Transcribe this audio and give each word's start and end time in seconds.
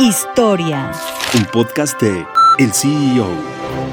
Historia. 0.00 0.90
Un 1.34 1.44
podcast 1.52 2.00
de 2.00 2.26
El 2.58 2.72
CEO. 2.72 3.83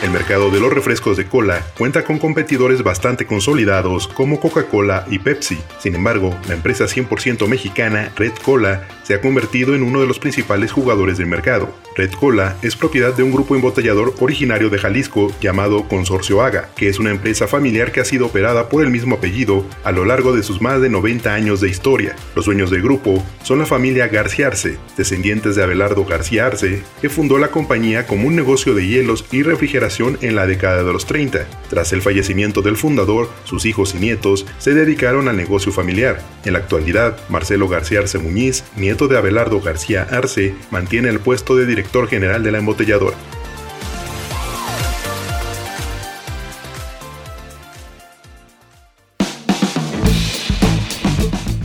El 0.00 0.12
mercado 0.12 0.52
de 0.52 0.60
los 0.60 0.72
refrescos 0.72 1.16
de 1.16 1.26
cola 1.26 1.66
cuenta 1.76 2.04
con 2.04 2.20
competidores 2.20 2.84
bastante 2.84 3.26
consolidados 3.26 4.06
como 4.06 4.38
Coca-Cola 4.38 5.04
y 5.10 5.18
Pepsi. 5.18 5.58
Sin 5.80 5.96
embargo, 5.96 6.38
la 6.46 6.54
empresa 6.54 6.84
100% 6.84 7.48
mexicana 7.48 8.12
Red 8.14 8.34
Cola 8.44 8.86
se 9.02 9.14
ha 9.14 9.20
convertido 9.20 9.74
en 9.74 9.82
uno 9.82 10.00
de 10.00 10.06
los 10.06 10.20
principales 10.20 10.70
jugadores 10.70 11.18
del 11.18 11.26
mercado. 11.26 11.74
Red 11.96 12.12
Cola 12.12 12.56
es 12.62 12.76
propiedad 12.76 13.12
de 13.12 13.24
un 13.24 13.32
grupo 13.32 13.56
embotellador 13.56 14.14
originario 14.20 14.70
de 14.70 14.78
Jalisco 14.78 15.32
llamado 15.40 15.88
Consorcio 15.88 16.42
Aga, 16.42 16.68
que 16.76 16.88
es 16.88 17.00
una 17.00 17.10
empresa 17.10 17.48
familiar 17.48 17.90
que 17.90 18.00
ha 18.00 18.04
sido 18.04 18.26
operada 18.26 18.68
por 18.68 18.84
el 18.84 18.90
mismo 18.90 19.16
apellido 19.16 19.64
a 19.82 19.90
lo 19.90 20.04
largo 20.04 20.32
de 20.32 20.44
sus 20.44 20.60
más 20.60 20.80
de 20.80 20.90
90 20.90 21.34
años 21.34 21.60
de 21.60 21.70
historia. 21.70 22.14
Los 22.36 22.44
dueños 22.44 22.70
del 22.70 22.82
grupo 22.82 23.24
son 23.42 23.58
la 23.58 23.66
familia 23.66 24.06
García 24.06 24.46
Arce, 24.46 24.78
descendientes 24.96 25.56
de 25.56 25.64
Abelardo 25.64 26.04
García 26.04 26.46
Arce, 26.46 26.84
que 27.00 27.10
fundó 27.10 27.38
la 27.38 27.50
compañía 27.50 28.06
como 28.06 28.28
un 28.28 28.36
negocio 28.36 28.74
de 28.74 28.86
hielos 28.86 29.24
y 29.32 29.42
refrigeración 29.42 29.87
en 30.20 30.36
la 30.36 30.46
década 30.46 30.84
de 30.84 30.92
los 30.92 31.06
30. 31.06 31.46
Tras 31.70 31.92
el 31.92 32.02
fallecimiento 32.02 32.62
del 32.62 32.76
fundador, 32.76 33.30
sus 33.44 33.64
hijos 33.64 33.94
y 33.94 33.98
nietos 33.98 34.46
se 34.58 34.74
dedicaron 34.74 35.28
al 35.28 35.36
negocio 35.36 35.72
familiar. 35.72 36.22
En 36.44 36.52
la 36.52 36.58
actualidad, 36.58 37.16
Marcelo 37.28 37.68
García 37.68 38.00
Arce 38.00 38.18
Muñiz, 38.18 38.64
nieto 38.76 39.08
de 39.08 39.16
Abelardo 39.16 39.60
García 39.60 40.06
Arce, 40.10 40.54
mantiene 40.70 41.08
el 41.08 41.20
puesto 41.20 41.56
de 41.56 41.66
director 41.66 42.06
general 42.08 42.42
de 42.42 42.52
la 42.52 42.58
embotelladora. 42.58 43.16